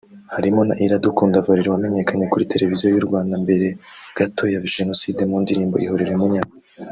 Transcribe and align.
harimo 0.35 0.61
na 0.69 0.75
Iradukunda 0.85 1.45
Valerie 1.45 1.73
wamenyekanye 1.73 2.25
kuri 2.31 2.49
televiziyo 2.51 2.87
y’u 2.91 3.05
Rwanda 3.07 3.33
mbere 3.43 3.67
gato 4.17 4.43
ya 4.53 4.61
Jenoside 4.75 5.21
mu 5.29 5.37
ndirimbo 5.43 5.75
“Ihorere 5.85 6.15
Munyana” 6.21 6.53